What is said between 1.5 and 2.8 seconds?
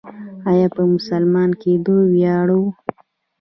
کیدو ویاړو؟